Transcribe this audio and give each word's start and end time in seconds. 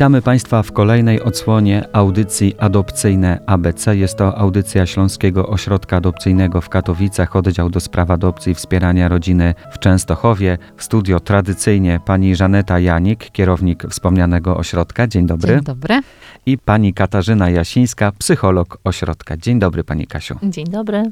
Witamy 0.00 0.22
Państwa 0.22 0.62
w 0.62 0.72
kolejnej 0.72 1.22
odsłonie 1.22 1.84
audycji 1.92 2.54
Adopcyjne 2.58 3.40
ABC. 3.46 3.96
Jest 3.96 4.16
to 4.16 4.38
audycja 4.38 4.86
Śląskiego 4.86 5.48
Ośrodka 5.48 5.96
Adopcyjnego 5.96 6.60
w 6.60 6.68
Katowicach, 6.68 7.36
oddział 7.36 7.70
do 7.70 7.80
spraw 7.80 8.10
adopcji 8.10 8.52
i 8.52 8.54
wspierania 8.54 9.08
rodziny 9.08 9.54
w 9.72 9.78
Częstochowie. 9.78 10.58
W 10.76 10.84
studio 10.84 11.20
tradycyjnie 11.20 12.00
pani 12.06 12.36
Żaneta 12.36 12.78
Janik, 12.78 13.30
kierownik 13.30 13.84
wspomnianego 13.90 14.56
ośrodka. 14.56 15.06
Dzień 15.06 15.26
dobry. 15.26 15.54
Dzień 15.54 15.64
dobry. 15.64 16.00
I 16.46 16.58
pani 16.58 16.94
Katarzyna 16.94 17.50
Jasińska, 17.50 18.12
psycholog 18.18 18.78
ośrodka. 18.84 19.36
Dzień 19.36 19.58
dobry 19.58 19.84
pani 19.84 20.06
Kasiu. 20.06 20.36
Dzień 20.42 20.66
dobry. 20.66 21.02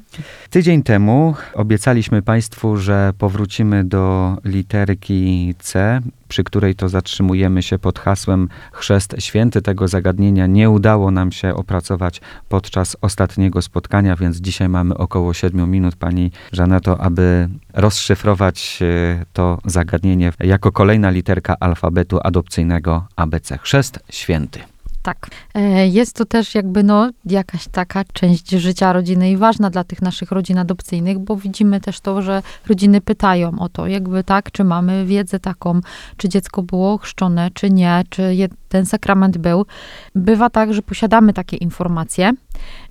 Tydzień 0.51 0.83
temu 0.83 1.35
obiecaliśmy 1.55 2.23
Państwu, 2.23 2.77
że 2.77 3.13
powrócimy 3.19 3.85
do 3.85 4.37
literki 4.45 5.55
C, 5.59 6.01
przy 6.29 6.45
której 6.45 6.75
to 6.75 6.89
zatrzymujemy 6.89 7.63
się 7.63 7.79
pod 7.79 7.99
hasłem 7.99 8.49
Chrzest 8.73 9.17
Święty. 9.19 9.63
Tego 9.63 9.89
zagadnienia 9.89 10.47
nie 10.47 10.71
udało 10.71 11.11
nam 11.11 11.33
się 11.33 11.55
opracować 11.55 12.21
podczas 12.49 12.97
ostatniego 13.01 13.63
spotkania, 13.63 14.17
więc 14.17 14.37
dzisiaj 14.37 14.69
mamy 14.69 14.97
około 14.97 15.35
7 15.35 15.71
minut, 15.71 15.97
pani 15.97 16.31
Żaneto, 16.53 17.01
aby 17.01 17.49
rozszyfrować 17.75 18.79
e, 18.83 19.25
to 19.33 19.59
zagadnienie 19.65 20.33
jako 20.41 20.73
kolejna 20.73 21.11
literka 21.11 21.57
alfabetu 21.61 22.19
adopcyjnego 22.23 23.07
ABC. 23.17 23.59
Chrzest 23.59 23.99
Święty. 24.11 24.61
Tak. 25.09 25.29
E, 25.55 25.89
jest 25.89 26.17
to 26.17 26.25
też 26.25 26.55
jakby 26.55 26.83
no 26.83 27.11
jakaś 27.25 27.69
taka 27.69 28.05
część 28.13 28.51
życia 28.51 28.93
rodziny 28.93 29.31
i 29.31 29.37
ważna 29.37 29.71
dla 29.71 29.85
tych 29.85 30.03
naszych 30.03 30.33
rodzin 30.33 30.59
adopcyjnych, 30.59 31.19
bo 31.19 31.37
widzimy 31.37 31.81
też 31.81 32.01
to, 32.01 32.23
że 32.23 32.43
rodziny 32.67 33.01
pytają 33.01 33.59
o 33.59 33.69
to, 33.69 33.87
jakby 33.87 34.25
tak, 34.25 34.53
czy 34.53 34.65
mamy 34.65 35.07
wiedzę 35.07 35.41
taką, 35.41 35.81
czy 36.17 36.29
dziecko 36.29 36.63
było 36.63 36.99
chrzczone, 36.99 37.51
czy 37.55 37.71
nie, 37.71 38.05
czy 38.11 38.49
ten 38.69 38.87
sakrament 38.87 39.39
był. 39.39 39.67
Bywa 40.15 40.51
tak, 40.51 40.75
że 40.75 40.83
posiadamy 40.83 41.33
takie 41.33 41.57
informacje 41.57 42.33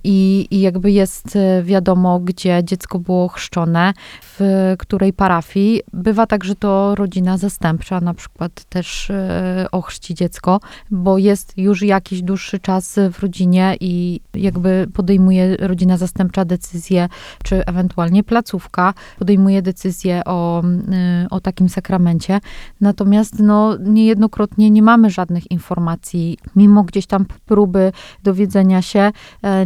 i, 0.04 0.48
i 0.50 0.60
jakby 0.60 0.90
jest 0.90 1.36
e, 1.36 1.62
wiadomo, 1.62 2.20
gdzie 2.20 2.60
dziecko 2.64 2.98
było 2.98 3.28
chrzczone, 3.28 3.92
w 4.22 4.74
której 4.78 5.12
parafii. 5.12 5.82
Bywa 5.92 6.26
tak, 6.26 6.44
że 6.44 6.54
to 6.54 6.94
rodzina 6.94 7.38
zastępcza 7.38 8.00
na 8.00 8.14
przykład 8.14 8.64
też 8.64 9.10
e, 9.10 9.66
ochrzci 9.72 10.14
dziecko, 10.14 10.60
bo 10.90 11.18
jest 11.18 11.52
już 11.56 11.82
jakiś 11.82 12.22
dłuższy 12.22 12.58
czas 12.58 12.98
w 13.12 13.22
rodzinie 13.22 13.76
i 13.80 14.20
jakby 14.34 14.86
podejmuje 14.94 15.56
rodzina 15.56 15.96
zastępcza 15.96 16.44
decyzję, 16.44 17.08
czy 17.44 17.66
ewentualnie 17.66 18.24
placówka 18.24 18.94
podejmuje 19.18 19.62
decyzję 19.62 20.22
o, 20.24 20.62
e, 20.92 21.26
o 21.30 21.40
takim 21.40 21.68
sakramencie. 21.68 22.40
Natomiast 22.80 23.38
no, 23.38 23.76
niejednokrotnie 23.80 24.70
nie 24.70 24.82
mamy 24.82 25.10
żadnych 25.10 25.50
informacji, 25.50 26.38
mimo 26.56 26.84
gdzieś 26.84 27.06
tam 27.06 27.26
próby 27.46 27.92
dowiedzenia 28.22 28.82
się, 28.82 29.12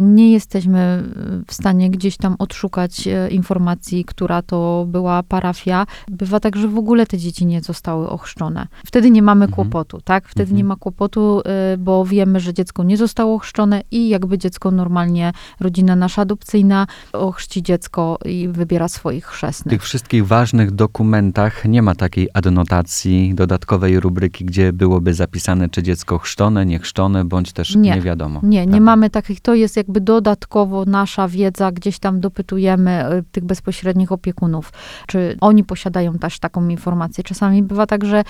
nie 0.01 0.31
jesteśmy 0.31 1.03
w 1.47 1.53
stanie 1.53 1.89
gdzieś 1.89 2.17
tam 2.17 2.35
odszukać 2.39 3.07
e, 3.07 3.29
informacji, 3.29 4.05
która 4.05 4.41
to 4.41 4.85
była 4.87 5.23
parafia. 5.23 5.85
Bywa 6.07 6.39
tak, 6.39 6.55
że 6.55 6.67
w 6.67 6.77
ogóle 6.77 7.05
te 7.05 7.17
dzieci 7.17 7.45
nie 7.45 7.61
zostały 7.61 8.09
ochrzczone. 8.09 8.67
Wtedy 8.85 9.11
nie 9.11 9.21
mamy 9.21 9.45
mhm. 9.45 9.55
kłopotu, 9.55 10.01
tak? 10.01 10.27
Wtedy 10.27 10.43
mhm. 10.43 10.57
nie 10.57 10.63
ma 10.63 10.75
kłopotu, 10.75 11.41
e, 11.45 11.77
bo 11.77 12.05
wiemy, 12.05 12.39
że 12.39 12.53
dziecko 12.53 12.83
nie 12.83 12.97
zostało 12.97 13.35
ochrzczone 13.35 13.81
i 13.91 14.09
jakby 14.09 14.37
dziecko 14.37 14.71
normalnie, 14.71 15.31
rodzina 15.59 15.95
nasza 15.95 16.21
adopcyjna 16.21 16.87
ochrzci 17.13 17.63
dziecko 17.63 18.17
i 18.25 18.47
wybiera 18.47 18.87
swoich 18.87 19.25
chrzestnych. 19.25 19.73
W 19.73 19.75
tych 19.75 19.83
wszystkich 19.83 20.27
ważnych 20.27 20.71
dokumentach 20.71 21.65
nie 21.65 21.81
ma 21.81 21.95
takiej 21.95 22.29
adnotacji, 22.33 23.35
dodatkowej 23.35 23.99
rubryki, 23.99 24.45
gdzie 24.45 24.73
byłoby 24.73 25.13
zapisane, 25.13 25.69
czy 25.69 25.83
dziecko 25.83 26.03
dziecko 26.03 26.17
chrzczone, 26.19 26.65
niechrzczone, 26.65 27.25
bądź 27.25 27.51
też 27.51 27.75
nie, 27.75 27.95
nie 27.95 28.01
wiadomo. 28.01 28.39
Nie, 28.43 28.59
prawda? 28.59 28.75
nie 28.75 28.81
mamy 28.81 29.09
takich, 29.09 29.41
to 29.41 29.53
jest 29.53 29.77
jakby 29.83 30.01
dodatkowo 30.01 30.85
nasza 30.85 31.27
wiedza, 31.27 31.71
gdzieś 31.71 31.99
tam 31.99 32.19
dopytujemy 32.19 33.13
y, 33.13 33.23
tych 33.31 33.45
bezpośrednich 33.45 34.11
opiekunów, 34.11 34.73
czy 35.07 35.37
oni 35.41 35.63
posiadają 35.63 36.13
też 36.13 36.39
taką 36.39 36.67
informację. 36.67 37.23
Czasami 37.23 37.63
bywa 37.63 37.85
tak, 37.85 38.05
że 38.05 38.23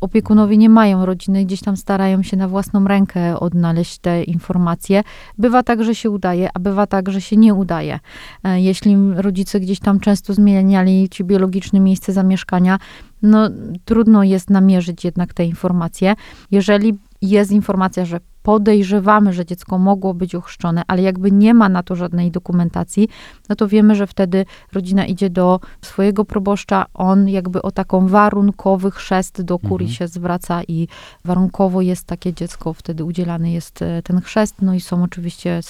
opiekunowie 0.00 0.56
nie 0.56 0.68
mają 0.68 1.06
rodziny, 1.06 1.44
gdzieś 1.44 1.60
tam 1.60 1.76
starają 1.76 2.22
się 2.22 2.36
na 2.36 2.48
własną 2.48 2.88
rękę 2.88 3.40
odnaleźć 3.40 3.98
te 3.98 4.22
informacje. 4.22 5.02
Bywa 5.38 5.62
tak, 5.62 5.84
że 5.84 5.94
się 5.94 6.10
udaje, 6.10 6.50
a 6.54 6.58
bywa 6.58 6.86
tak, 6.86 7.10
że 7.10 7.20
się 7.20 7.36
nie 7.36 7.54
udaje. 7.54 8.00
E, 8.44 8.60
jeśli 8.60 8.96
rodzice 9.14 9.60
gdzieś 9.60 9.80
tam 9.80 10.00
często 10.00 10.34
zmieniali 10.34 11.08
ci 11.08 11.24
biologiczne 11.24 11.80
miejsce 11.80 12.12
zamieszkania, 12.12 12.78
no 13.22 13.48
trudno 13.84 14.22
jest 14.22 14.50
namierzyć 14.50 15.04
jednak 15.04 15.34
te 15.34 15.44
informacje. 15.44 16.14
Jeżeli 16.50 16.98
jest 17.22 17.50
informacja, 17.52 18.04
że 18.04 18.20
podejrzewamy, 18.48 19.32
że 19.32 19.46
dziecko 19.46 19.78
mogło 19.78 20.14
być 20.14 20.34
uchrzczone, 20.34 20.82
ale 20.86 21.02
jakby 21.02 21.32
nie 21.32 21.54
ma 21.54 21.68
na 21.68 21.82
to 21.82 21.96
żadnej 21.96 22.30
dokumentacji, 22.30 23.08
no 23.48 23.56
to 23.56 23.68
wiemy, 23.68 23.94
że 23.94 24.06
wtedy 24.06 24.44
rodzina 24.72 25.06
idzie 25.06 25.30
do 25.30 25.60
swojego 25.82 26.24
proboszcza, 26.24 26.86
on 26.94 27.28
jakby 27.28 27.62
o 27.62 27.70
taką 27.70 28.06
warunkowy 28.06 28.90
chrzest 28.90 29.42
do 29.42 29.58
kurii 29.58 29.88
mhm. 29.88 29.96
się 29.96 30.08
zwraca 30.08 30.62
i 30.68 30.88
warunkowo 31.24 31.80
jest 31.80 32.06
takie 32.06 32.34
dziecko, 32.34 32.72
wtedy 32.72 33.04
udzielany 33.04 33.50
jest 33.50 33.82
e, 33.82 34.02
ten 34.02 34.20
chrzest, 34.20 34.62
no 34.62 34.74
i 34.74 34.80
są 34.80 35.02
oczywiście 35.02 35.60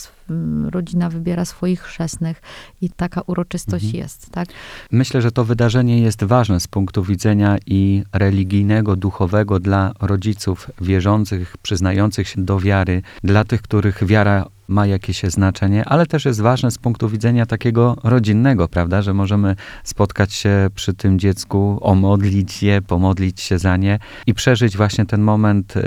rodzina 0.70 1.10
wybiera 1.10 1.44
swoich 1.44 1.80
chrzestnych 1.80 2.42
i 2.80 2.90
taka 2.90 3.20
uroczystość 3.20 3.84
mhm. 3.84 4.02
jest, 4.02 4.30
tak? 4.30 4.48
Myślę, 4.92 5.22
że 5.22 5.32
to 5.32 5.44
wydarzenie 5.44 6.00
jest 6.00 6.24
ważne 6.24 6.60
z 6.60 6.68
punktu 6.68 7.02
widzenia 7.02 7.56
i 7.66 8.02
religijnego, 8.12 8.96
duchowego 8.96 9.60
dla 9.60 9.92
rodziców 10.00 10.70
wierzących, 10.80 11.56
przyznających 11.62 12.28
się 12.28 12.44
do 12.44 12.60
wiary, 12.60 13.02
dla 13.24 13.44
tych, 13.44 13.62
których 13.62 14.04
wiara 14.06 14.46
ma 14.68 14.86
jakieś 14.86 15.22
znaczenie, 15.22 15.84
ale 15.84 16.06
też 16.06 16.24
jest 16.24 16.40
ważne 16.40 16.70
z 16.70 16.78
punktu 16.78 17.08
widzenia 17.08 17.46
takiego 17.46 17.96
rodzinnego, 18.04 18.68
prawda, 18.68 19.02
że 19.02 19.14
możemy 19.14 19.56
spotkać 19.84 20.32
się 20.32 20.70
przy 20.74 20.94
tym 20.94 21.18
dziecku, 21.18 21.78
omodlić 21.80 22.62
je, 22.62 22.82
pomodlić 22.82 23.40
się 23.40 23.58
za 23.58 23.76
nie 23.76 23.98
i 24.26 24.34
przeżyć 24.34 24.76
właśnie 24.76 25.06
ten 25.06 25.22
moment 25.22 25.76
y, 25.76 25.82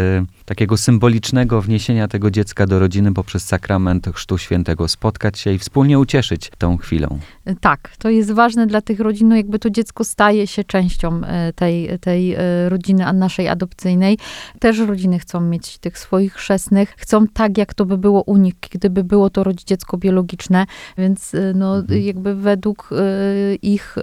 takiego 0.45 0.77
symbolicznego 0.77 1.61
wniesienia 1.61 2.07
tego 2.07 2.31
dziecka 2.31 2.67
do 2.67 2.79
rodziny 2.79 3.13
poprzez 3.13 3.45
sakrament 3.45 4.07
Chrztu 4.13 4.37
Świętego, 4.37 4.87
spotkać 4.87 5.39
się 5.39 5.53
i 5.53 5.59
wspólnie 5.59 5.99
ucieszyć 5.99 6.51
tą 6.57 6.77
chwilą. 6.77 7.19
Tak, 7.61 7.97
to 7.97 8.09
jest 8.09 8.31
ważne 8.31 8.67
dla 8.67 8.81
tych 8.81 8.99
rodzin, 8.99 9.27
no 9.27 9.35
jakby 9.35 9.59
to 9.59 9.69
dziecko 9.69 10.03
staje 10.03 10.47
się 10.47 10.63
częścią 10.63 11.21
y, 11.21 11.53
tej, 11.53 11.99
tej 11.99 12.35
y, 12.35 12.69
rodziny 12.69 13.13
naszej 13.13 13.47
adopcyjnej. 13.47 14.17
Też 14.59 14.79
rodziny 14.79 15.19
chcą 15.19 15.41
mieć 15.41 15.77
tych 15.77 15.97
swoich 15.97 16.33
chrzestnych, 16.33 16.93
chcą 16.97 17.27
tak, 17.27 17.57
jak 17.57 17.73
to 17.73 17.85
by 17.85 17.97
było 17.97 18.23
u 18.23 18.37
nich, 18.37 18.53
gdyby 18.71 19.03
było 19.03 19.29
to 19.29 19.53
dziecko 19.53 19.97
biologiczne, 19.97 20.65
więc 20.97 21.33
y, 21.33 21.53
no 21.55 21.77
mhm. 21.77 22.01
jakby 22.01 22.35
według 22.35 22.89
ich 23.61 23.95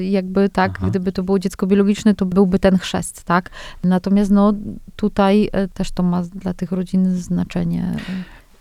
jakby 0.00 0.48
tak, 0.48 0.72
Aha. 0.78 0.86
gdyby 0.90 1.12
to 1.12 1.22
było 1.22 1.38
dziecko 1.38 1.66
biologiczne, 1.66 2.14
to 2.14 2.26
byłby 2.26 2.58
ten 2.58 2.78
chrzest, 2.78 3.24
tak? 3.24 3.50
Natomiast 3.84 4.30
no 4.30 4.52
tutaj 4.96 5.50
też 5.74 5.90
to 5.90 6.02
ma 6.02 6.22
dla 6.22 6.54
tych 6.54 6.72
rodzin 6.72 7.16
znaczenie 7.16 7.96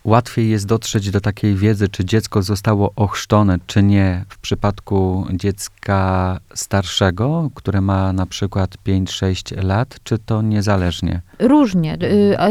łatwiej 0.06 0.50
jest 0.50 0.66
dotrzeć 0.66 1.12
do 1.12 1.22
takiej 1.22 1.56
wiedzy, 1.56 1.88
czy 1.88 2.06
dziecko 2.06 2.42
zostało 2.42 2.94
ochrzczone, 2.96 3.58
czy 3.68 3.84
nie 3.84 4.26
w 4.30 4.38
przypadku 4.38 5.28
dziecka 5.34 6.40
starszego, 6.54 7.50
które 7.56 7.82
ma 7.82 8.14
na 8.14 8.26
przykład 8.26 8.76
5-6 8.88 9.64
lat, 9.64 9.96
czy 10.04 10.18
to 10.18 10.42
niezależnie? 10.42 11.22
Różnie, 11.40 11.98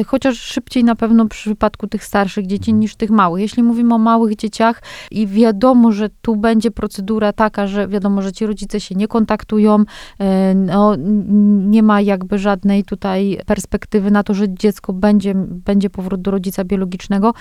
y, 0.00 0.04
chociaż 0.04 0.38
szybciej 0.38 0.84
na 0.84 0.94
pewno 0.94 1.24
w 1.24 1.28
przypadku 1.28 1.86
tych 1.86 2.04
starszych 2.04 2.46
dzieci 2.46 2.70
mhm. 2.70 2.80
niż 2.80 2.96
tych 2.96 3.10
małych. 3.10 3.42
Jeśli 3.42 3.62
mówimy 3.62 3.94
o 3.94 3.98
małych 3.98 4.36
dzieciach 4.36 4.82
i 5.10 5.26
wiadomo, 5.26 5.92
że 5.92 6.08
tu 6.22 6.36
będzie 6.36 6.70
procedura 6.70 7.32
taka, 7.32 7.66
że 7.66 7.88
wiadomo, 7.88 8.22
że 8.22 8.32
ci 8.32 8.46
rodzice 8.46 8.80
się 8.80 8.94
nie 8.94 9.08
kontaktują, 9.08 9.80
y, 9.80 10.24
no, 10.54 10.96
nie 11.66 11.82
ma 11.82 12.00
jakby 12.00 12.38
żadnej 12.38 12.84
tutaj 12.84 13.38
perspektywy 13.46 14.10
na 14.10 14.22
to, 14.22 14.34
że 14.34 14.54
dziecko 14.54 14.92
będzie, 14.92 15.34
będzie 15.36 15.90
powrót 15.90 16.22
do 16.22 16.30
rodzica 16.30 16.64
biologicznego, 16.64 17.34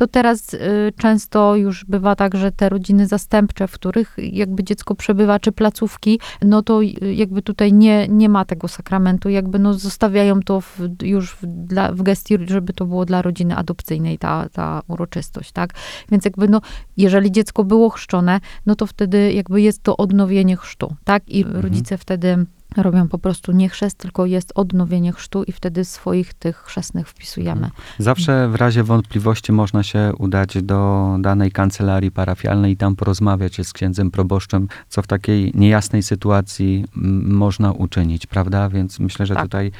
to 0.00 0.06
teraz 0.06 0.54
y, 0.54 0.58
często 0.96 1.56
już 1.56 1.84
bywa 1.84 2.16
tak, 2.16 2.36
że 2.36 2.52
te 2.52 2.68
rodziny 2.68 3.06
zastępcze, 3.06 3.68
w 3.68 3.72
których 3.72 4.16
jakby 4.18 4.64
dziecko 4.64 4.94
przebywa, 4.94 5.38
czy 5.38 5.52
placówki, 5.52 6.20
no 6.42 6.62
to 6.62 6.82
y, 6.82 7.14
jakby 7.14 7.42
tutaj 7.42 7.72
nie, 7.72 8.08
nie 8.08 8.28
ma 8.28 8.44
tego 8.44 8.68
sakramentu, 8.68 9.28
jakby 9.28 9.58
no 9.58 9.74
zostawiają 9.74 10.40
to 10.40 10.60
w, 10.60 10.78
już 11.02 11.32
w, 11.34 11.46
dla, 11.46 11.92
w 11.92 12.02
gestii, 12.02 12.38
żeby 12.46 12.72
to 12.72 12.86
było 12.86 13.04
dla 13.04 13.22
rodziny 13.22 13.56
adopcyjnej 13.56 14.18
ta, 14.18 14.48
ta 14.48 14.82
uroczystość, 14.88 15.52
tak? 15.52 15.74
Więc 16.10 16.24
jakby 16.24 16.48
no, 16.48 16.60
jeżeli 16.96 17.32
dziecko 17.32 17.64
było 17.64 17.90
chrzczone, 17.90 18.40
no 18.66 18.74
to 18.74 18.86
wtedy 18.86 19.32
jakby 19.32 19.62
jest 19.62 19.82
to 19.82 19.96
odnowienie 19.96 20.56
chrztu, 20.56 20.94
tak? 21.04 21.28
I 21.28 21.42
mhm. 21.44 21.62
rodzice 21.62 21.98
wtedy 21.98 22.46
robią 22.76 23.08
po 23.08 23.18
prostu 23.18 23.52
nie 23.52 23.68
chrzest, 23.68 23.98
tylko 23.98 24.26
jest 24.26 24.52
odnowienie 24.54 25.12
chrztu 25.12 25.42
i 25.42 25.52
wtedy 25.52 25.84
swoich 25.84 26.34
tych 26.34 26.56
chrzestnych 26.56 27.08
wpisujemy. 27.08 27.70
Zawsze 27.98 28.48
w 28.48 28.54
razie 28.54 28.82
wątpliwości 28.84 29.52
można 29.52 29.82
się 29.82 30.12
udać 30.18 30.62
do 30.62 31.16
danej 31.20 31.50
kancelarii 31.52 32.10
parafialnej 32.10 32.72
i 32.72 32.76
tam 32.76 32.96
porozmawiać 32.96 33.66
z 33.66 33.72
księdzem 33.72 34.10
proboszczem, 34.10 34.68
co 34.88 35.02
w 35.02 35.06
takiej 35.06 35.52
niejasnej 35.54 36.02
sytuacji 36.02 36.84
można 37.24 37.72
uczynić, 37.72 38.26
prawda? 38.26 38.68
Więc 38.68 39.00
myślę, 39.00 39.26
że 39.26 39.34
Tak. 39.34 39.42
tutaj 39.42 39.72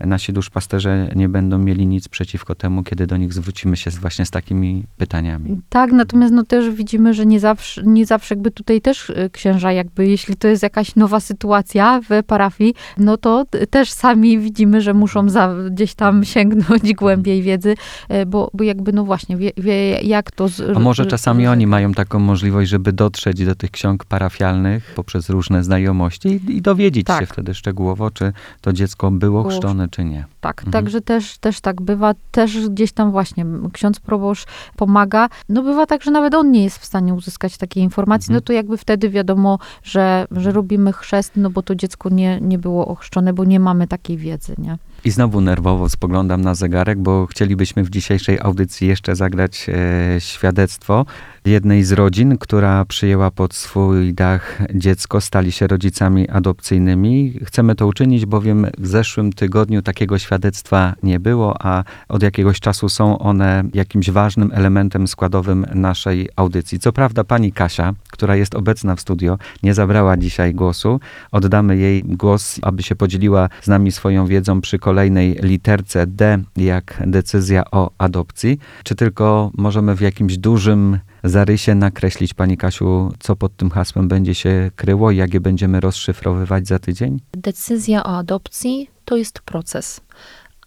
nasi 0.00 0.32
duszpasterze 0.32 1.08
nie 1.16 1.28
będą 1.28 1.58
mieli 1.58 1.86
nic 1.86 2.08
przeciwko 2.08 2.54
temu, 2.54 2.82
kiedy 2.82 3.06
do 3.06 3.16
nich 3.16 3.32
zwrócimy 3.32 3.76
się 3.76 3.90
z, 3.90 3.98
właśnie 3.98 4.26
z 4.26 4.30
takimi 4.30 4.84
pytaniami. 4.96 5.60
Tak, 5.68 5.92
natomiast 5.92 6.34
no 6.34 6.44
też 6.44 6.70
widzimy, 6.70 7.14
że 7.14 7.26
nie 7.26 7.40
zawsze, 7.40 7.82
nie 7.82 8.06
zawsze 8.06 8.34
jakby 8.34 8.50
tutaj 8.50 8.80
też 8.80 9.10
y, 9.10 9.30
księża 9.32 9.72
jakby, 9.72 10.06
jeśli 10.06 10.36
to 10.36 10.48
jest 10.48 10.62
jakaś 10.62 10.96
nowa 10.96 11.20
sytuacja 11.20 12.00
w 12.08 12.22
parafii, 12.36 12.74
no 12.98 13.16
to 13.16 13.44
też 13.70 13.92
sami 13.92 14.38
widzimy, 14.38 14.80
że 14.80 14.94
muszą 14.94 15.28
za, 15.28 15.54
gdzieś 15.70 15.94
tam 15.94 16.24
sięgnąć 16.24 16.94
głębiej 17.02 17.42
wiedzy, 17.42 17.74
y, 18.10 18.26
bo, 18.26 18.50
bo 18.54 18.64
jakby 18.64 18.92
no 18.92 19.04
właśnie 19.04 19.36
wie, 19.36 19.50
wie 19.56 20.00
jak 20.00 20.30
to... 20.30 20.48
Z, 20.48 20.76
A 20.76 20.78
może 20.78 21.04
że- 21.04 21.10
czasami 21.10 21.44
że- 21.44 21.50
oni 21.50 21.66
mają 21.66 21.92
taką 21.94 22.18
możliwość, 22.18 22.70
żeby 22.70 22.92
dotrzeć 22.92 23.44
do 23.44 23.54
tych 23.54 23.70
ksiąg 23.70 24.04
parafialnych 24.04 24.92
poprzez 24.94 25.30
różne 25.30 25.64
znajomości 25.64 26.28
i, 26.28 26.56
i 26.56 26.62
dowiedzieć 26.62 27.06
Tak. 27.06 27.20
się 27.20 27.26
wtedy 27.26 27.54
szczegółowo, 27.54 28.10
czy 28.10 28.32
to 28.60 28.72
dziecko 28.72 29.10
było 29.10 29.26
Było 29.36 29.48
chrzczone, 29.50 29.88
czy 29.88 30.04
nie. 30.04 30.24
Tak, 30.40 30.58
Mhm. 30.58 30.72
także 30.72 31.00
też, 31.00 31.38
też 31.38 31.60
tak 31.60 31.82
bywa, 31.82 32.14
też 32.30 32.68
gdzieś 32.68 32.92
tam 32.92 33.10
właśnie 33.10 33.46
ksiądz 33.72 34.00
proboszcz 34.00 34.46
pomaga. 34.76 35.28
No 35.48 35.62
bywa 35.62 35.86
tak, 35.86 36.02
że 36.02 36.10
nawet 36.10 36.34
on 36.34 36.50
nie 36.50 36.64
jest 36.64 36.78
w 36.78 36.84
stanie 36.84 37.14
uzyskać 37.14 37.56
takiej 37.58 37.82
informacji, 37.82 38.24
Mhm. 38.30 38.34
no 38.36 38.40
to 38.40 38.52
jakby 38.52 38.76
wtedy 38.76 39.10
wiadomo, 39.10 39.58
że, 39.84 40.26
że 40.30 40.52
robimy 40.52 40.92
chrzest, 40.92 41.32
no 41.36 41.50
bo 41.50 41.62
to 41.62 41.74
dziecko 41.74 42.08
nie, 42.08 42.25
nie 42.40 42.58
było 42.58 42.88
ochrzczone, 42.88 43.32
bo 43.32 43.44
nie 43.44 43.60
mamy 43.60 43.86
takiej 43.86 44.16
wiedzy, 44.16 44.54
nie? 44.58 44.78
I 45.04 45.10
znowu 45.10 45.40
nerwowo 45.40 45.88
spoglądam 45.88 46.40
na 46.40 46.54
zegarek, 46.54 46.98
bo 46.98 47.26
chcielibyśmy 47.26 47.84
w 47.84 47.90
dzisiejszej 47.90 48.40
audycji 48.40 48.88
jeszcze 48.88 49.16
zagrać 49.16 49.66
e, 49.68 50.20
świadectwo 50.20 51.06
jednej 51.44 51.84
z 51.84 51.92
rodzin, 51.92 52.38
która 52.38 52.84
przyjęła 52.84 53.30
pod 53.30 53.54
swój 53.54 54.14
dach 54.14 54.58
dziecko, 54.74 55.20
stali 55.20 55.52
się 55.52 55.66
rodzicami 55.66 56.28
adopcyjnymi. 56.28 57.38
Chcemy 57.44 57.74
to 57.74 57.86
uczynić, 57.86 58.26
bowiem 58.26 58.66
w 58.78 58.86
zeszłym 58.86 59.32
tygodniu 59.32 59.82
takiego 59.82 60.18
świadectwa 60.18 60.94
nie 61.02 61.20
było, 61.20 61.66
a 61.66 61.84
od 62.08 62.22
jakiegoś 62.22 62.60
czasu 62.60 62.88
są 62.88 63.18
one 63.18 63.64
jakimś 63.74 64.10
ważnym 64.10 64.50
elementem 64.54 65.08
składowym 65.08 65.66
naszej 65.74 66.28
audycji. 66.36 66.78
Co 66.78 66.92
prawda 66.92 67.24
pani 67.24 67.52
Kasia, 67.52 67.94
która 68.10 68.36
jest 68.36 68.54
obecna 68.54 68.96
w 68.96 69.00
studio, 69.00 69.38
nie 69.62 69.74
zabrała 69.74 70.16
dzisiaj 70.16 70.54
głosu. 70.54 71.00
Oddamy 71.32 71.76
jej 71.76 72.02
głos, 72.16 72.58
aby 72.62 72.82
się 72.82 72.96
podzieliła 72.96 73.48
z 73.62 73.68
nami 73.68 73.92
swoją 73.92 74.26
wiedzą 74.26 74.60
przy 74.60 74.78
kolejnej 74.78 75.38
literce 75.42 76.06
D, 76.06 76.42
jak 76.56 77.02
decyzja 77.06 77.64
o 77.70 77.90
adopcji. 77.98 78.58
Czy 78.84 78.94
tylko 78.94 79.50
możemy 79.54 79.94
w 79.94 80.00
jakimś 80.00 80.38
dużym 80.38 80.98
zarysie 81.24 81.74
nakreślić, 81.74 82.34
Pani 82.34 82.56
Kasiu, 82.56 83.12
co 83.18 83.36
pod 83.36 83.56
tym 83.56 83.70
hasłem 83.70 84.08
będzie 84.08 84.34
się 84.34 84.70
kryło 84.76 85.10
i 85.10 85.16
jak 85.16 85.34
je 85.34 85.40
będziemy 85.40 85.80
rozszyfrowywać 85.80 86.68
za 86.68 86.78
tydzień? 86.78 87.20
Decyzja 87.32 88.04
o 88.04 88.16
adopcji 88.18 88.90
to 89.04 89.16
jest 89.16 89.40
proces. 89.40 90.00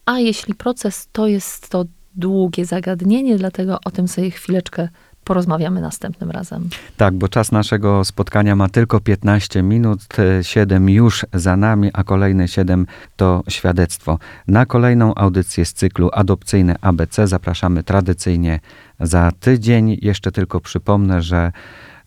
A 0.06 0.20
jeśli 0.20 0.56
proces 0.56 1.08
to 1.12 1.28
jest 1.28 1.70
to 1.70 1.86
długie 2.16 2.66
zagadnienie, 2.66 3.38
dlatego 3.38 3.80
o 3.86 3.92
tym 3.92 4.08
sobie 4.08 4.32
chwileczkę 4.32 4.90
porozmawiamy 5.30 5.82
następnym 5.82 6.32
razem. 6.32 6.70
Tak, 6.98 7.14
bo 7.14 7.28
czas 7.28 7.52
naszego 7.52 8.06
spotkania 8.06 8.56
ma 8.56 8.70
tylko 8.70 9.00
15 9.00 9.64
minut, 9.64 10.00
7 10.42 10.90
już 10.90 11.26
za 11.34 11.58
nami, 11.58 11.90
a 11.94 12.04
kolejne 12.04 12.48
7 12.48 12.86
to 13.16 13.44
świadectwo. 13.50 14.20
Na 14.48 14.66
kolejną 14.66 15.16
audycję 15.16 15.66
z 15.66 15.74
cyklu 15.74 16.10
Adopcyjne 16.14 16.76
ABC 16.82 17.28
zapraszamy 17.28 17.84
tradycyjnie 17.84 18.60
za 19.00 19.32
tydzień. 19.40 19.98
Jeszcze 20.02 20.32
tylko 20.32 20.60
przypomnę, 20.60 21.22
że 21.22 21.52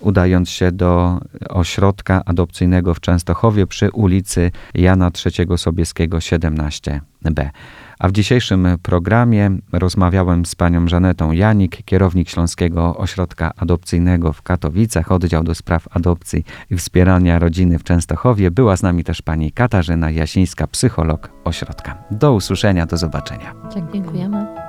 udając 0.00 0.50
się 0.50 0.72
do 0.72 1.20
ośrodka 1.48 2.22
adopcyjnego 2.24 2.94
w 2.94 3.00
Częstochowie 3.00 3.65
przy 3.66 3.90
ulicy 3.90 4.50
Jana 4.74 5.10
III 5.26 5.58
Sobieskiego 5.58 6.18
17b. 6.18 7.50
A 7.98 8.08
w 8.08 8.12
dzisiejszym 8.12 8.68
programie 8.82 9.50
rozmawiałem 9.72 10.46
z 10.46 10.54
panią 10.54 10.88
Żanetą 10.88 11.32
Janik, 11.32 11.82
kierownik 11.84 12.28
Śląskiego 12.28 12.96
Ośrodka 12.96 13.52
Adopcyjnego 13.56 14.32
w 14.32 14.42
Katowicach, 14.42 15.12
oddział 15.12 15.44
do 15.44 15.54
spraw 15.54 15.88
adopcji 15.96 16.44
i 16.70 16.76
wspierania 16.76 17.38
rodziny 17.38 17.78
w 17.78 17.84
Częstochowie. 17.84 18.50
Była 18.50 18.76
z 18.76 18.82
nami 18.82 19.04
też 19.04 19.22
pani 19.22 19.52
Katarzyna 19.52 20.10
Jasińska, 20.10 20.66
psycholog 20.66 21.30
ośrodka. 21.44 22.04
Do 22.10 22.34
usłyszenia, 22.34 22.86
do 22.86 22.96
zobaczenia. 22.96 23.54
Dziękujemy. 23.92 24.65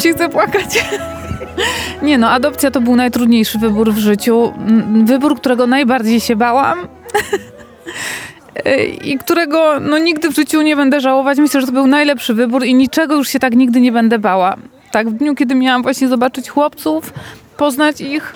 Się 0.00 0.12
chce 0.12 0.28
płakać. 0.28 0.84
Nie 2.02 2.18
no, 2.18 2.30
adopcja 2.30 2.70
to 2.70 2.80
był 2.80 2.96
najtrudniejszy 2.96 3.58
wybór 3.58 3.92
w 3.92 3.98
życiu. 3.98 4.52
Mm, 4.56 5.06
Wybór, 5.06 5.36
którego 5.36 5.66
najbardziej 5.66 6.20
się 6.20 6.36
bałam. 6.36 6.78
I 9.04 9.18
którego 9.18 9.80
no, 9.80 9.98
nigdy 9.98 10.30
w 10.30 10.34
życiu 10.34 10.62
nie 10.62 10.76
będę 10.76 11.00
żałować. 11.00 11.38
Myślę, 11.38 11.60
że 11.60 11.66
to 11.66 11.72
był 11.72 11.86
najlepszy 11.86 12.34
wybór 12.34 12.64
i 12.64 12.74
niczego 12.74 13.14
już 13.14 13.28
się 13.28 13.38
tak 13.38 13.54
nigdy 13.56 13.80
nie 13.80 13.92
będę 13.92 14.18
bała. 14.18 14.56
Tak, 14.90 15.10
w 15.10 15.12
dniu, 15.12 15.34
kiedy 15.34 15.54
miałam 15.54 15.82
właśnie 15.82 16.08
zobaczyć 16.08 16.48
chłopców, 16.48 17.12
poznać 17.56 18.00
ich, 18.00 18.34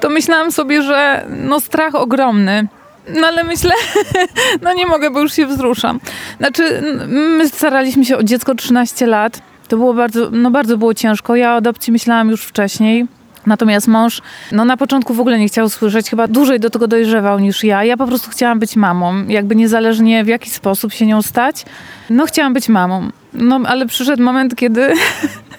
to 0.00 0.10
myślałam 0.10 0.52
sobie, 0.52 0.82
że 0.82 1.26
no 1.28 1.60
strach 1.60 1.94
ogromny. 1.94 2.68
No 3.08 3.26
ale 3.26 3.44
myślę, 3.44 3.74
no 4.62 4.72
nie 4.72 4.86
mogę, 4.86 5.10
bo 5.10 5.20
już 5.20 5.32
się 5.32 5.46
wzruszam. 5.46 6.00
Znaczy, 6.38 6.82
my 7.08 7.48
staraliśmy 7.48 8.04
się 8.04 8.16
o 8.16 8.22
dziecko 8.22 8.54
13 8.54 9.06
lat. 9.06 9.42
To 9.70 9.76
było 9.76 9.94
bardzo, 9.94 10.30
no 10.30 10.50
bardzo 10.50 10.78
było 10.78 10.94
ciężko. 10.94 11.36
Ja 11.36 11.52
o 11.52 11.56
adopcji 11.56 11.92
myślałam 11.92 12.30
już 12.30 12.44
wcześniej. 12.44 13.06
Natomiast 13.46 13.88
mąż, 13.88 14.22
no 14.52 14.64
na 14.64 14.76
początku 14.76 15.14
w 15.14 15.20
ogóle 15.20 15.38
nie 15.38 15.48
chciał 15.48 15.68
słyszeć, 15.68 16.10
chyba 16.10 16.28
dłużej 16.28 16.60
do 16.60 16.70
tego 16.70 16.88
dojrzewał 16.88 17.38
niż 17.38 17.64
ja. 17.64 17.84
Ja 17.84 17.96
po 17.96 18.06
prostu 18.06 18.30
chciałam 18.30 18.58
być 18.58 18.76
mamą, 18.76 19.26
jakby 19.26 19.56
niezależnie 19.56 20.24
w 20.24 20.26
jaki 20.26 20.50
sposób 20.50 20.92
się 20.92 21.06
nią 21.06 21.22
stać. 21.22 21.64
No 22.10 22.26
chciałam 22.26 22.52
być 22.52 22.68
mamą. 22.68 23.08
No 23.32 23.60
ale 23.66 23.86
przyszedł 23.86 24.22
moment, 24.22 24.56
kiedy, 24.56 24.92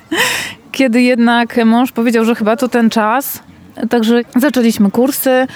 kiedy 0.71 1.01
jednak 1.01 1.65
mąż 1.65 1.91
powiedział, 1.91 2.25
że 2.25 2.35
chyba 2.35 2.55
to 2.55 2.67
ten 2.67 2.89
czas. 2.89 3.43
Także 3.89 4.21
zaczęliśmy 4.35 4.91
kursy, 4.91 5.47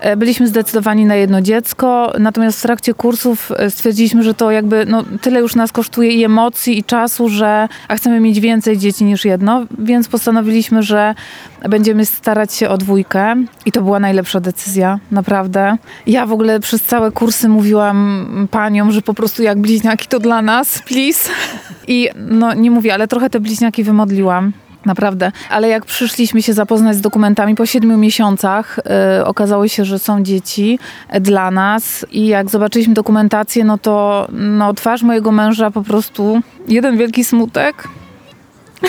e, 0.00 0.16
byliśmy 0.16 0.48
zdecydowani 0.48 1.04
na 1.04 1.14
jedno 1.14 1.40
dziecko, 1.40 2.12
natomiast 2.18 2.58
w 2.58 2.62
trakcie 2.62 2.94
kursów 2.94 3.52
e, 3.56 3.70
stwierdziliśmy, 3.70 4.22
że 4.22 4.34
to 4.34 4.50
jakby 4.50 4.86
no, 4.86 5.04
tyle 5.20 5.40
już 5.40 5.54
nas 5.54 5.72
kosztuje 5.72 6.10
i 6.10 6.24
emocji, 6.24 6.78
i 6.78 6.84
czasu, 6.84 7.28
że 7.28 7.68
a 7.88 7.96
chcemy 7.96 8.20
mieć 8.20 8.40
więcej 8.40 8.78
dzieci 8.78 9.04
niż 9.04 9.24
jedno, 9.24 9.66
więc 9.78 10.08
postanowiliśmy, 10.08 10.82
że 10.82 11.14
będziemy 11.68 12.04
starać 12.04 12.54
się 12.54 12.68
o 12.68 12.78
dwójkę 12.78 13.34
i 13.66 13.72
to 13.72 13.82
była 13.82 14.00
najlepsza 14.00 14.40
decyzja, 14.40 14.98
naprawdę. 15.10 15.76
Ja 16.06 16.26
w 16.26 16.32
ogóle 16.32 16.60
przez 16.60 16.82
całe 16.82 17.10
kursy 17.10 17.48
mówiłam 17.48 18.48
paniom, 18.50 18.92
że 18.92 19.02
po 19.02 19.14
prostu 19.14 19.42
jak 19.42 19.58
bliźniaki 19.58 20.08
to 20.08 20.18
dla 20.18 20.42
nas, 20.42 20.82
please. 20.86 21.30
I 21.88 22.08
no 22.16 22.54
nie 22.54 22.70
mówię, 22.70 22.94
ale 22.94 23.08
trochę 23.08 23.30
te 23.30 23.40
bliźniaki 23.40 23.84
wymodliłam. 23.84 24.52
Naprawdę. 24.86 25.32
Ale 25.50 25.68
jak 25.68 25.84
przyszliśmy 25.84 26.42
się 26.42 26.52
zapoznać 26.52 26.96
z 26.96 27.00
dokumentami 27.00 27.54
po 27.54 27.66
siedmiu 27.66 27.98
miesiącach, 27.98 28.78
y, 29.18 29.24
okazało 29.24 29.68
się, 29.68 29.84
że 29.84 29.98
są 29.98 30.22
dzieci 30.22 30.78
dla 31.20 31.50
nas 31.50 32.06
i 32.12 32.26
jak 32.26 32.50
zobaczyliśmy 32.50 32.94
dokumentację, 32.94 33.64
no 33.64 33.78
to 33.78 34.26
no, 34.32 34.74
twarz 34.74 35.02
mojego 35.02 35.32
męża 35.32 35.70
po 35.70 35.82
prostu 35.82 36.40
jeden 36.68 36.96
wielki 36.96 37.24
smutek. 37.24 37.88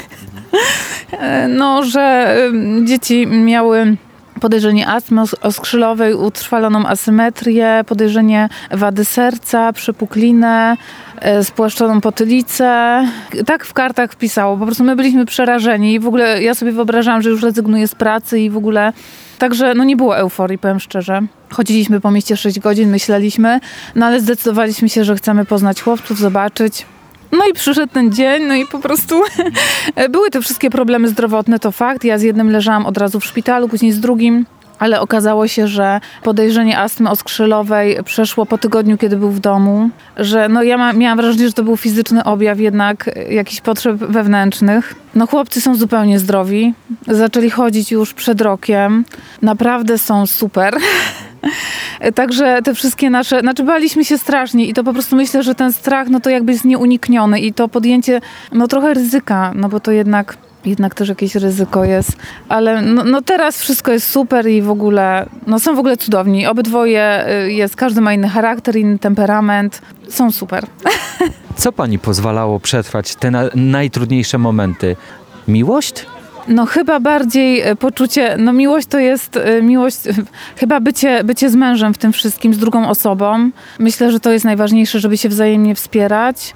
E, 1.12 1.48
no, 1.48 1.84
że 1.84 2.36
y, 2.82 2.86
dzieci 2.86 3.28
miały 3.28 3.98
podejrzenie 4.46 4.88
astmy 4.88 5.22
os- 5.22 5.36
oskrzylowej, 5.42 6.14
utrwaloną 6.14 6.86
asymetrię, 6.86 7.84
podejrzenie 7.88 8.50
wady 8.72 9.06
serca, 9.06 9.74
przypuklinę, 9.74 10.78
e, 11.20 11.44
spłaszczoną 11.44 12.02
potylicę. 12.02 13.02
Tak 13.46 13.66
w 13.66 13.74
kartach 13.74 14.12
wpisało. 14.12 14.58
Po 14.58 14.66
prostu 14.66 14.84
my 14.84 14.96
byliśmy 14.96 15.26
przerażeni 15.26 15.94
i 15.94 16.00
w 16.00 16.08
ogóle 16.08 16.44
ja 16.44 16.56
sobie 16.56 16.72
wyobrażałam, 16.72 17.22
że 17.22 17.30
już 17.30 17.44
rezygnuję 17.44 17.88
z 17.88 17.96
pracy 17.96 18.40
i 18.40 18.50
w 18.50 18.58
ogóle... 18.58 18.94
Także 19.38 19.74
no 19.74 19.84
nie 19.84 19.98
było 19.98 20.18
euforii, 20.18 20.58
powiem 20.58 20.80
szczerze. 20.80 21.22
Chodziliśmy 21.50 22.00
po 22.00 22.12
mieście 22.12 22.38
6 22.38 22.60
godzin, 22.60 22.90
myśleliśmy, 22.90 23.60
no 23.96 24.06
ale 24.06 24.20
zdecydowaliśmy 24.20 24.90
się, 24.90 25.04
że 25.04 25.16
chcemy 25.16 25.46
poznać 25.46 25.82
chłopców, 25.82 26.20
zobaczyć. 26.20 26.86
No 27.32 27.48
i 27.48 27.54
przyszedł 27.54 27.94
ten 27.94 28.12
dzień, 28.12 28.44
no 28.44 28.56
i 28.56 28.66
po 28.66 28.80
prostu 28.80 29.22
były 30.10 30.30
te 30.30 30.42
wszystkie 30.42 30.70
problemy 30.70 31.08
zdrowotne, 31.08 31.60
to 31.60 31.72
fakt. 31.72 32.04
Ja 32.04 32.18
z 32.18 32.22
jednym 32.22 32.52
leżałam 32.52 32.86
od 32.86 32.98
razu 32.98 33.20
w 33.20 33.26
szpitalu, 33.26 33.70
później 33.70 33.92
z 33.92 34.00
drugim. 34.00 34.46
Ale 34.80 35.02
okazało 35.02 35.48
się, 35.48 35.68
że 35.68 36.00
podejrzenie 36.24 36.80
astmy 36.80 37.10
oskrzylowej 37.10 37.98
przeszło 38.06 38.46
po 38.46 38.58
tygodniu, 38.58 38.98
kiedy 38.98 39.18
był 39.18 39.32
w 39.32 39.40
domu. 39.40 39.90
Że 40.18 40.50
no 40.50 40.64
ja 40.64 40.78
ma, 40.78 40.94
miałam 40.94 41.18
wrażenie, 41.18 41.48
że 41.48 41.54
to 41.54 41.64
był 41.64 41.78
fizyczny 41.78 42.24
objaw 42.24 42.60
jednak 42.60 43.10
jakichś 43.30 43.62
potrzeb 43.62 43.98
wewnętrznych. 43.98 44.96
No 45.16 45.28
chłopcy 45.28 45.62
są 45.62 45.76
zupełnie 45.76 46.20
zdrowi. 46.20 46.74
Zaczęli 47.08 47.50
chodzić 47.50 47.92
już 47.92 48.14
przed 48.14 48.42
rokiem. 48.42 49.06
Naprawdę 49.42 49.98
są 49.98 50.26
super. 50.26 50.78
Także 52.16 52.62
te 52.64 52.74
wszystkie 52.74 53.10
nasze, 53.10 53.40
znaczy 53.40 53.64
baliśmy 53.64 54.06
się 54.06 54.18
strasznie 54.18 54.66
i 54.66 54.74
to 54.74 54.84
po 54.84 54.94
prostu 54.94 55.16
myślę, 55.16 55.44
że 55.44 55.56
ten 55.56 55.74
strach, 55.74 56.08
no 56.10 56.20
to 56.20 56.30
jakby 56.30 56.52
jest 56.52 56.66
nieunikniony 56.66 57.40
i 57.40 57.54
to 57.54 57.68
podjęcie, 57.68 58.22
no 58.52 58.68
trochę 58.68 58.94
ryzyka, 58.94 59.52
no 59.56 59.70
bo 59.70 59.80
to 59.80 59.92
jednak, 59.92 60.38
jednak 60.66 60.96
też 60.96 61.10
jakieś 61.10 61.36
ryzyko 61.36 61.86
jest, 61.86 62.12
ale 62.50 62.82
no, 62.82 63.04
no 63.04 63.22
teraz 63.22 63.60
wszystko 63.60 63.92
jest 63.92 64.10
super 64.10 64.48
i 64.48 64.62
w 64.62 64.70
ogóle, 64.70 65.26
no 65.48 65.60
są 65.60 65.76
w 65.76 65.80
ogóle 65.80 65.98
cudowni, 65.98 66.48
obydwoje 66.48 67.26
y, 67.46 67.52
jest, 67.52 67.76
każdy 67.76 68.02
ma 68.02 68.14
inny 68.14 68.30
charakter, 68.30 68.76
inny 68.76 69.00
temperament, 69.00 69.82
są 70.10 70.32
super. 70.32 70.66
Co 71.56 71.72
pani 71.72 72.00
pozwalało 72.00 72.60
przetrwać 72.60 73.16
te 73.16 73.32
na, 73.32 73.44
najtrudniejsze 73.56 74.38
momenty? 74.38 74.96
Miłość? 75.48 76.06
No 76.48 76.66
chyba 76.66 77.00
bardziej 77.00 77.62
e, 77.62 77.76
poczucie, 77.76 78.36
no 78.40 78.54
miłość 78.54 78.88
to 78.88 79.00
jest 79.00 79.38
e, 79.38 79.62
miłość, 79.62 79.98
chyba 80.60 80.80
bycie, 80.80 81.24
bycie 81.24 81.50
z 81.50 81.56
mężem 81.56 81.94
w 81.94 81.98
tym 81.98 82.14
wszystkim, 82.14 82.54
z 82.54 82.58
drugą 82.58 82.90
osobą. 82.90 83.50
Myślę, 83.80 84.12
że 84.12 84.20
to 84.20 84.32
jest 84.32 84.46
najważniejsze, 84.46 85.00
żeby 85.00 85.18
się 85.18 85.30
wzajemnie 85.30 85.76
wspierać. 85.76 86.54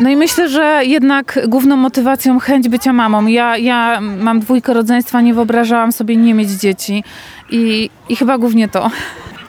No 0.00 0.10
i 0.10 0.16
myślę, 0.16 0.48
że 0.48 0.80
jednak 0.84 1.38
główną 1.48 1.76
motywacją 1.76 2.38
chęć 2.38 2.68
bycia 2.68 2.92
mamą. 2.92 3.26
Ja, 3.26 3.56
ja 3.56 4.00
mam 4.00 4.40
dwójkę 4.40 4.74
rodzeństwa, 4.74 5.20
nie 5.20 5.34
wyobrażałam 5.34 5.92
sobie 5.92 6.16
nie 6.16 6.34
mieć 6.34 6.50
dzieci 6.50 7.04
i, 7.50 7.90
i 8.08 8.16
chyba 8.16 8.38
głównie 8.38 8.68
to. 8.68 8.90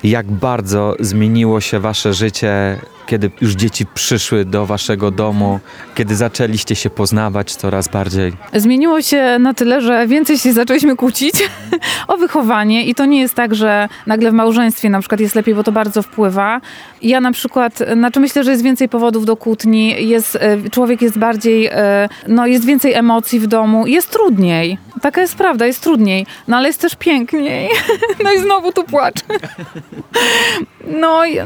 Jak 0.03 0.31
bardzo 0.31 0.95
zmieniło 0.99 1.61
się 1.61 1.79
wasze 1.79 2.13
życie, 2.13 2.79
kiedy 3.09 3.31
już 3.41 3.53
dzieci 3.53 3.85
przyszły 3.85 4.45
do 4.45 4.65
waszego 4.65 5.11
domu, 5.11 5.59
kiedy 5.95 6.15
zaczęliście 6.15 6.75
się 6.75 6.89
poznawać 6.89 7.55
coraz 7.55 7.87
bardziej? 7.87 8.33
Zmieniło 8.53 9.01
się 9.01 9.37
na 9.39 9.53
tyle, 9.53 9.81
że 9.81 10.07
więcej 10.07 10.37
się 10.37 10.53
zaczęliśmy 10.53 10.95
kłócić 10.95 11.33
o 12.07 12.17
wychowanie 12.17 12.85
i 12.85 12.95
to 12.95 13.05
nie 13.05 13.19
jest 13.19 13.33
tak, 13.33 13.55
że 13.55 13.89
nagle 14.07 14.31
w 14.31 14.33
małżeństwie 14.33 14.89
na 14.89 14.99
przykład 14.99 15.21
jest 15.21 15.35
lepiej, 15.35 15.55
bo 15.55 15.63
to 15.63 15.71
bardzo 15.71 16.01
wpływa. 16.01 16.61
Ja 17.01 17.21
na 17.21 17.31
przykład, 17.31 17.79
znaczy 17.93 18.19
myślę, 18.19 18.43
że 18.43 18.51
jest 18.51 18.63
więcej 18.63 18.89
powodów 18.89 19.25
do 19.25 19.37
kłótni, 19.37 20.07
jest, 20.07 20.35
e, 20.35 20.69
człowiek 20.69 21.01
jest 21.01 21.17
bardziej, 21.17 21.67
e, 21.71 22.09
no 22.27 22.47
jest 22.47 22.65
więcej 22.65 22.93
emocji 22.93 23.39
w 23.39 23.47
domu, 23.47 23.87
jest 23.87 24.09
trudniej. 24.09 24.77
Taka 25.01 25.21
jest 25.21 25.35
prawda, 25.35 25.65
jest 25.65 25.83
trudniej, 25.83 26.25
no 26.47 26.57
ale 26.57 26.67
jest 26.67 26.81
też 26.81 26.95
piękniej. 26.95 27.69
No 28.23 28.33
i 28.33 28.39
znowu 28.39 28.71
tu 28.71 28.83
płacz. 28.83 29.15
No 30.89 31.25
i 31.25 31.37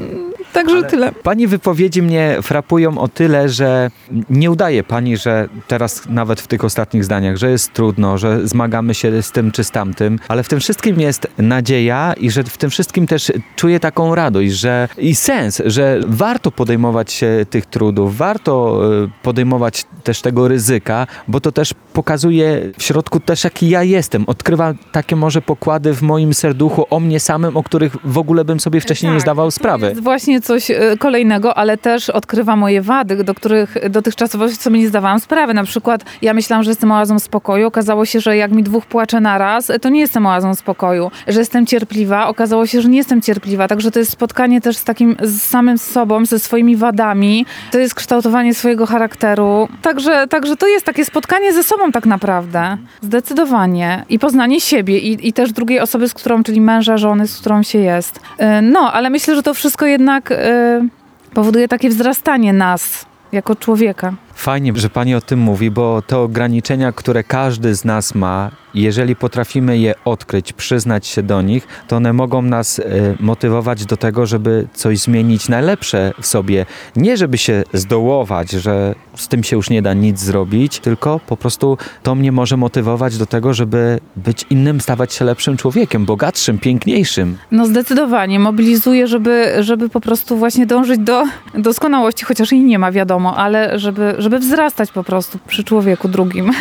także 0.53 0.83
tyle. 0.83 1.11
Pani 1.11 1.47
wypowiedzi 1.57 2.01
mnie 2.01 2.37
frapują 2.41 2.97
o 2.97 3.07
tyle, 3.07 3.49
że 3.49 3.91
nie 4.29 4.51
udaje 4.51 4.83
pani, 4.83 5.17
że 5.17 5.47
teraz 5.67 6.03
nawet 6.09 6.41
w 6.41 6.47
tych 6.47 6.63
ostatnich 6.63 7.03
zdaniach, 7.03 7.37
że 7.37 7.51
jest 7.51 7.73
trudno, 7.73 8.17
że 8.17 8.47
zmagamy 8.47 8.93
się 8.93 9.21
z 9.21 9.31
tym 9.31 9.51
czy 9.51 9.63
z 9.63 9.71
tamtym, 9.71 10.19
ale 10.27 10.43
w 10.43 10.47
tym 10.49 10.59
wszystkim 10.59 10.99
jest 10.99 11.27
nadzieja 11.37 12.13
i 12.17 12.31
że 12.31 12.43
w 12.43 12.57
tym 12.57 12.69
wszystkim 12.69 13.07
też 13.07 13.31
czuję 13.55 13.79
taką 13.79 14.15
radość, 14.15 14.51
że 14.53 14.87
i 14.97 15.15
sens, 15.15 15.61
że 15.65 15.99
warto 16.07 16.51
podejmować 16.51 17.11
się 17.11 17.45
tych 17.49 17.65
trudów, 17.65 18.17
warto 18.17 18.81
y, 19.03 19.09
podejmować 19.23 19.85
też 20.03 20.21
tego 20.21 20.47
ryzyka, 20.47 21.07
bo 21.27 21.39
to 21.41 21.51
też 21.51 21.73
pokazuje 21.93 22.61
w 22.77 22.83
środku 22.83 23.19
też 23.19 23.43
jaki 23.43 23.69
ja 23.69 23.83
jestem. 23.83 24.23
Odkrywa 24.27 24.73
takie 24.91 25.15
może 25.15 25.41
pokłady 25.41 25.93
w 25.93 26.01
moim 26.01 26.33
serduchu 26.33 26.85
o 26.89 26.99
mnie 26.99 27.19
samym, 27.19 27.57
o 27.57 27.63
których 27.63 27.95
w 28.03 28.17
ogóle 28.17 28.45
bym 28.45 28.59
sobie 28.59 28.81
wcześniej 28.81 29.11
nie 29.11 29.17
Tak, 29.17 29.21
zdawał 29.21 29.47
To 29.47 29.51
sprawy. 29.51 29.87
jest 29.87 30.01
właśnie 30.03 30.41
coś 30.41 30.71
e, 30.71 30.97
ale 31.51 31.77
też 31.77 32.09
odkrywa 32.09 32.55
moje 32.55 32.81
wady, 32.81 33.23
do 33.23 33.33
których 33.33 33.89
dotychczasowo 33.89 34.49
sobie 34.49 34.79
nie 34.79 34.87
zdawałam 34.87 35.19
sprawy. 35.19 35.53
Na 35.53 35.63
przykład 35.63 36.05
ja 36.21 36.33
myślałam, 36.33 36.63
że 36.63 36.71
jestem 36.71 36.91
oazą 36.91 37.19
spokoju. 37.19 37.67
Okazało 37.67 38.05
się, 38.05 38.19
że 38.19 38.37
jak 38.37 38.51
mi 38.51 38.63
dwóch 38.63 38.85
płacze 38.85 39.21
naraz, 39.21 39.71
to 39.81 39.89
nie 39.89 39.99
jestem 39.99 40.25
oazą 40.25 40.55
spokoju. 40.55 41.11
Że 41.27 41.39
jestem 41.39 41.65
cierpliwa, 41.65 42.27
okazało 42.27 42.65
się, 42.67 42.81
że 42.81 42.89
nie 42.89 42.97
jestem 42.97 43.21
cierpliwa. 43.21 43.67
Także 43.67 43.91
to 43.91 43.99
jest 43.99 44.11
spotkanie 44.11 44.61
też 44.61 44.77
z 44.77 44.83
takim, 44.83 45.15
z 45.21 45.41
samym 45.41 45.77
sobą, 45.77 46.25
ze 46.25 46.39
swoimi 46.39 46.75
wadami. 46.75 47.45
To 47.71 47.79
jest 47.79 47.95
kształtowanie 47.95 48.53
swojego 48.53 48.85
charakteru. 48.85 49.67
Także, 49.81 50.27
także 50.27 50.57
to 50.57 50.67
jest 50.67 50.85
takie 50.85 51.05
spotkanie 51.05 51.53
ze 51.53 51.63
sobą 51.63 51.91
tak 51.91 52.05
naprawdę. 52.05 52.77
Zdecydowanie. 53.01 54.05
I 54.09 54.19
poznanie 54.19 54.61
siebie 54.61 54.99
i, 54.99 55.27
i 55.27 55.33
też 55.33 55.51
drugiej 55.51 55.79
osoby, 55.79 56.09
z 56.09 56.13
którą, 56.13 56.43
czyli 56.43 56.61
męża, 56.61 56.97
żony, 56.97 57.27
z 57.27 57.39
którą 57.39 57.63
się 57.63 57.79
jest. 57.79 58.19
E, 58.37 58.61
No, 58.61 58.93
ale 58.93 59.09
myślę, 59.09 59.35
że 59.35 59.43
to 59.43 59.53
wszystko 59.53 59.85
jednak 59.85 60.31
e, 60.31 60.87
powoduje 61.33 61.67
takie 61.67 61.89
wzrastanie 61.89 62.53
nas 62.53 63.05
jako 63.31 63.55
człowieka. 63.55 64.13
Fajnie, 64.43 64.73
że 64.75 64.89
Pani 64.89 65.15
o 65.15 65.21
tym 65.21 65.39
mówi, 65.39 65.71
bo 65.71 66.01
te 66.01 66.17
ograniczenia, 66.17 66.91
które 66.91 67.23
każdy 67.23 67.75
z 67.75 67.85
nas 67.85 68.15
ma, 68.15 68.51
jeżeli 68.73 69.15
potrafimy 69.15 69.77
je 69.77 69.93
odkryć, 70.05 70.53
przyznać 70.53 71.07
się 71.07 71.23
do 71.23 71.41
nich, 71.41 71.67
to 71.87 71.95
one 71.95 72.13
mogą 72.13 72.41
nas 72.41 72.79
e, 72.79 72.83
motywować 73.19 73.85
do 73.85 73.97
tego, 73.97 74.25
żeby 74.25 74.67
coś 74.73 74.99
zmienić 74.99 75.49
najlepsze 75.49 76.13
w 76.21 76.27
sobie. 76.27 76.65
Nie 76.95 77.17
żeby 77.17 77.37
się 77.37 77.63
zdołować, 77.73 78.51
że 78.51 78.95
z 79.15 79.27
tym 79.27 79.43
się 79.43 79.55
już 79.55 79.69
nie 79.69 79.81
da 79.81 79.93
nic 79.93 80.19
zrobić, 80.19 80.79
tylko 80.79 81.19
po 81.27 81.37
prostu 81.37 81.77
to 82.03 82.15
mnie 82.15 82.31
może 82.31 82.57
motywować 82.57 83.17
do 83.17 83.25
tego, 83.25 83.53
żeby 83.53 83.99
być 84.15 84.45
innym, 84.49 84.81
stawać 84.81 85.13
się 85.13 85.25
lepszym 85.25 85.57
człowiekiem, 85.57 86.05
bogatszym, 86.05 86.59
piękniejszym. 86.59 87.37
No 87.51 87.65
zdecydowanie 87.65 88.39
mobilizuje, 88.39 89.07
żeby, 89.07 89.53
żeby 89.59 89.89
po 89.89 90.01
prostu 90.01 90.37
właśnie 90.37 90.65
dążyć 90.65 90.99
do 90.99 91.23
doskonałości, 91.53 92.25
chociaż 92.25 92.51
jej 92.51 92.61
nie 92.61 92.79
ma, 92.79 92.91
wiadomo, 92.91 93.37
ale 93.37 93.79
żeby, 93.79 94.15
żeby 94.17 94.32
wzrastać 94.39 94.91
po 94.91 95.03
prostu 95.03 95.39
przy 95.47 95.63
człowieku 95.63 96.07
drugim. 96.07 96.51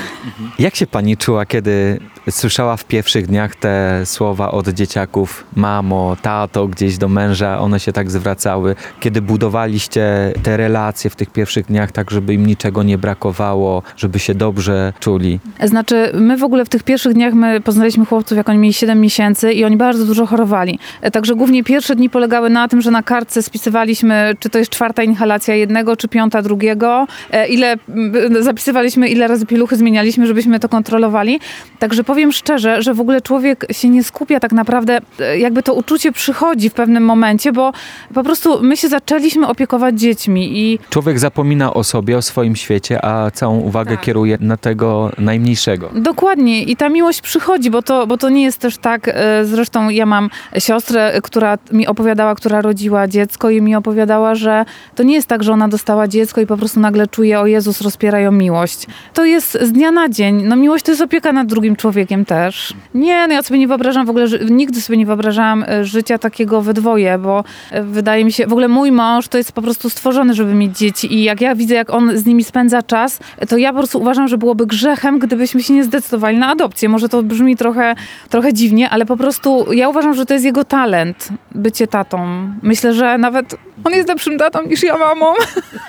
Jak 0.59 0.77
się 0.77 0.87
pani 0.87 1.17
czuła, 1.17 1.47
kiedy 1.47 2.01
słyszała 2.31 2.77
w 2.77 2.85
pierwszych 2.85 3.27
dniach 3.27 3.57
te 3.57 4.03
słowa 4.05 4.51
od 4.51 4.69
dzieciaków, 4.69 5.45
mamo, 5.57 6.17
tato, 6.23 6.69
gdzieś 6.69 6.99
do 6.99 7.09
męża, 7.09 7.59
one 7.59 7.81
się 7.81 7.93
tak 7.93 8.11
zwracały? 8.11 8.77
Kiedy 9.01 9.23
budowaliście 9.23 10.33
te 10.43 10.57
relacje 10.57 11.11
w 11.11 11.17
tych 11.17 11.31
pierwszych 11.31 11.67
dniach, 11.67 11.93
tak 11.93 12.11
żeby 12.11 12.35
im 12.35 12.47
niczego 12.47 12.83
nie 12.83 12.99
brakowało, 12.99 13.83
żeby 13.97 14.19
się 14.19 14.35
dobrze 14.35 14.93
czuli? 15.01 15.41
Znaczy, 15.65 16.11
my 16.15 16.37
w 16.37 16.45
ogóle 16.45 16.65
w 16.65 16.69
tych 16.69 16.83
pierwszych 16.83 17.13
dniach 17.13 17.35
my 17.35 17.61
poznaliśmy 17.61 18.05
chłopców, 18.05 18.37
jak 18.39 18.49
oni 18.49 18.59
mieli 18.59 18.73
7 18.73 19.01
miesięcy 19.01 19.53
i 19.53 19.65
oni 19.65 19.77
bardzo 19.77 20.05
dużo 20.05 20.27
chorowali. 20.27 20.79
Także 21.13 21.35
głównie 21.35 21.65
pierwsze 21.65 21.97
dni 21.97 22.11
polegały 22.11 22.51
na 22.51 22.69
tym, 22.69 22.83
że 22.83 22.91
na 22.91 23.03
kartce 23.03 23.43
spisywaliśmy, 23.43 24.35
czy 24.39 24.51
to 24.51 24.59
jest 24.59 24.71
czwarta 24.71 25.03
inhalacja 25.03 25.55
jednego, 25.55 25.97
czy 25.97 26.09
piąta 26.09 26.43
drugiego, 26.43 27.07
e, 27.31 27.49
ile 27.53 27.73
m, 27.73 28.13
zapisywaliśmy, 28.41 29.09
ile 29.09 29.29
razy 29.29 29.47
pieluchy 29.47 29.77
zmienialiśmy, 29.77 30.27
żebyśmy 30.27 30.61
to 30.61 30.69
kontrolowali. 30.69 31.41
Także 31.79 32.05
powiem 32.05 32.33
szczerze, 32.33 32.83
że 32.83 32.95
w 32.95 33.01
ogóle 33.01 33.21
człowiek 33.21 33.67
się 33.73 33.89
nie 33.89 34.05
skupia 34.05 34.41
tak 34.41 34.53
naprawdę, 34.53 34.99
e, 35.21 35.39
jakby 35.39 35.63
to 35.63 35.75
uczucie 35.75 36.13
przychodzi 36.13 36.71
w 36.71 36.75
pewnym 36.75 37.05
momencie, 37.05 37.53
bo 37.53 37.73
po 38.15 38.23
prostu 38.23 38.63
my 38.63 38.77
się 38.77 38.89
zaczęliśmy 38.89 39.47
opiekować 39.49 40.01
dziećmi 40.01 40.59
i 40.59 40.79
Człowiek 40.91 41.19
zapomina 41.19 41.75
o 41.75 41.85
sobie, 41.85 42.17
o 42.17 42.23
swoim 42.23 42.57
świecie, 42.57 43.05
a 43.05 43.31
całą 43.31 43.59
uwagę 43.61 43.91
Tak. 43.97 44.01
kieruje 44.05 44.39
na 44.41 44.57
tego 44.57 45.13
najmniejszego. 45.19 45.91
Dokładnie 45.95 46.63
i 46.63 46.77
ta 46.77 46.89
miłość 46.89 47.21
przychodzi, 47.21 47.71
bo 47.71 47.83
to, 47.83 48.07
bo 48.07 48.17
to 48.17 48.29
nie 48.31 48.43
jest 48.43 48.59
też 48.59 48.79
tak, 48.79 49.09
e, 49.09 49.45
zresztą 49.45 49.89
ja 49.89 50.07
mam 50.07 50.31
siostrę, 50.59 51.13
która 51.23 51.59
mi 51.73 51.87
opowiadała, 51.87 52.35
która 52.35 52.61
rodziła 52.61 53.09
dziecko 53.09 53.51
i 53.51 53.61
mi 53.63 53.75
opowiadała, 53.75 54.35
że 54.35 54.65
to 54.95 55.03
nie 55.03 55.15
jest 55.15 55.27
tak, 55.29 55.43
że 55.43 55.53
ona 55.53 55.69
dostała 55.69 56.09
dziecko 56.09 56.41
i 56.41 56.47
po 56.47 56.57
prostu 56.57 56.81
nagle 56.81 57.07
czuje, 57.07 57.41
o 57.43 57.47
Jezus, 57.47 57.81
rozpierają 57.81 58.33
miłość. 58.33 58.87
To 59.15 59.25
jest 59.25 59.59
z 59.63 59.73
dnia 59.73 59.91
na 59.91 60.09
dzień. 60.09 60.43
No 60.43 60.57
miłość 60.57 60.85
to 60.85 60.91
jest 60.91 61.03
opieka 61.03 61.33
nad 61.33 61.47
drugim 61.47 61.77
człowiekiem. 61.77 62.25
też. 62.25 62.75
Nie, 62.95 63.27
no 63.29 63.35
ja 63.35 63.43
sobie 63.43 63.59
nie 63.59 63.69
wyobrażam 63.69 64.07
w 64.07 64.11
ogóle, 64.11 64.27
nigdy 64.51 64.81
sobie 64.81 64.97
nie 64.97 65.07
wyobrażałam 65.07 65.65
e, 65.69 65.85
życia 65.85 66.19
takiego 66.19 66.63
we 66.63 66.75
dwoje, 66.75 67.19
bo 67.19 67.45
e, 67.71 67.83
wydaje 67.83 68.25
mi 68.25 68.33
się, 68.33 68.47
w 68.47 68.53
ogóle 68.53 68.69
mój 68.69 68.93
mąż 68.93 69.29
to 69.29 69.39
jest 69.39 69.53
po 69.53 69.63
prostu 69.63 69.91
stworzony, 69.91 70.35
żeby 70.35 70.55
mieć 70.55 70.79
dzieci 70.79 71.15
i 71.15 71.23
jak 71.23 71.41
ja 71.41 71.55
widzę, 71.55 71.75
jak 71.75 71.91
on 71.91 72.19
z 72.19 72.27
nimi 72.27 72.45
spędza 72.45 72.83
czas, 72.83 73.19
to 73.49 73.57
ja 73.57 73.73
po 73.73 73.79
prostu 73.79 74.01
uważam, 74.01 74.29
że 74.29 74.39
byłoby 74.39 74.67
grzechem, 74.67 75.19
gdybyśmy 75.19 75.63
się 75.63 75.75
nie 75.75 75.85
zdecydowali 75.85 76.39
na 76.39 76.49
adopcję. 76.49 76.89
Może 76.89 77.09
to 77.09 77.23
brzmi 77.23 77.57
trochę, 77.57 77.95
trochę 78.29 78.53
dziwnie, 78.53 78.91
ale 78.91 79.07
po 79.07 79.17
prostu 79.17 79.73
ja 79.73 79.89
uważam, 79.89 80.15
że 80.15 80.27
to 80.27 80.35
jest 80.35 80.45
jego 80.45 80.65
talent, 80.65 81.29
bycie 81.55 81.87
tatą. 81.87 82.49
Myślę, 82.63 82.95
że 82.95 83.19
nawet 83.19 83.57
on 83.85 83.93
jest 83.93 84.09
lepszym 84.09 84.39
tatą 84.39 84.63
niż 84.63 84.83
ja 84.83 84.99
mamą. 84.99 85.35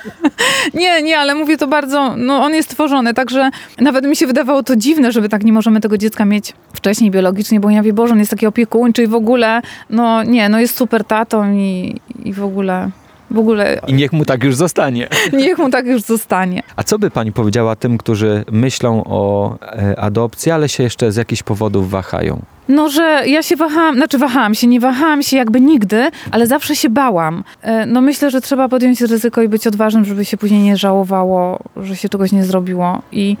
nie, 0.74 1.02
nie, 1.02 1.18
ale 1.18 1.34
mówię 1.34 1.56
to 1.56 1.66
bardzo, 1.66 2.14
no 2.16 2.42
on 2.44 2.54
jest 2.54 2.70
stworzony, 2.70 3.14
także 3.14 3.50
nawet 3.78 4.04
mi 4.04 4.16
się 4.16 4.26
wydawało 4.26 4.62
to 4.62 4.76
dziwne, 4.76 5.12
żeby 5.12 5.28
tak 5.28 5.44
nie 5.44 5.52
możemy 5.52 5.80
tego 5.80 5.98
dziecka 5.98 6.24
mieć 6.24 6.52
wcześniej 6.74 7.10
biologicznie, 7.10 7.60
bo 7.60 7.70
ja 7.70 7.82
wie, 7.82 7.92
Boże, 7.92 8.12
on 8.12 8.18
jest 8.18 8.30
taki 8.30 8.46
opiekuńczy 8.46 9.02
i 9.02 9.06
w 9.06 9.14
ogóle, 9.14 9.62
no 9.90 10.22
nie, 10.22 10.48
no 10.48 10.60
jest 10.60 10.76
super 10.76 11.04
tatą 11.04 11.52
i, 11.52 12.00
i 12.24 12.32
w 12.32 12.44
ogóle, 12.44 12.90
w 13.30 13.38
ogóle 13.38 13.80
I 13.86 13.94
niech 13.94 14.12
mu 14.12 14.24
tak 14.24 14.44
już 14.44 14.54
zostanie. 14.54 15.08
niech 15.32 15.58
mu 15.58 15.70
tak 15.70 15.86
już 15.86 16.02
zostanie. 16.02 16.62
A 16.76 16.82
co 16.82 16.98
by 16.98 17.10
pani 17.10 17.32
powiedziała 17.32 17.76
tym, 17.76 17.98
którzy 17.98 18.44
myślą 18.50 19.04
o 19.04 19.54
e, 19.62 19.98
adopcji, 20.00 20.52
ale 20.52 20.68
się 20.68 20.82
jeszcze 20.82 21.12
z 21.12 21.16
jakichś 21.16 21.42
powodów 21.42 21.90
wahają? 21.90 22.42
No, 22.68 22.88
że 22.88 23.22
ja 23.26 23.42
się 23.42 23.56
wahałam, 23.56 23.94
znaczy 23.96 24.18
wahałam 24.18 24.54
się, 24.54 24.66
nie 24.66 24.80
wahałam 24.80 25.22
się 25.22 25.36
jakby 25.36 25.60
nigdy, 25.60 26.08
ale 26.30 26.46
zawsze 26.46 26.76
się 26.76 26.90
bałam. 26.90 27.44
E, 27.62 27.86
No 27.86 28.00
myślę, 28.00 28.30
że 28.30 28.40
trzeba 28.40 28.68
podjąć 28.68 29.00
ryzyko 29.00 29.42
i 29.42 29.48
być 29.48 29.66
odważnym, 29.66 30.04
żeby 30.04 30.24
się 30.24 30.36
później 30.36 30.60
nie 30.62 30.76
żałowało, 30.76 31.58
że 31.76 31.96
się 31.96 32.08
czegoś 32.08 32.32
nie 32.32 32.44
zrobiło. 32.44 33.02
I 33.12 33.36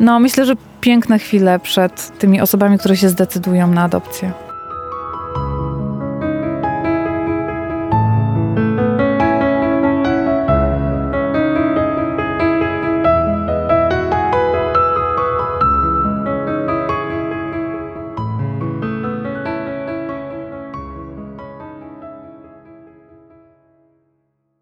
no 0.00 0.20
myślę, 0.20 0.44
że 0.46 0.54
piękne 0.80 1.18
chwile 1.18 1.58
przed 1.58 2.18
tymi 2.18 2.40
osobami, 2.40 2.78
które 2.78 2.96
się 2.96 3.08
zdecydują 3.08 3.66
na 3.66 3.82
adopcję. 3.82 4.32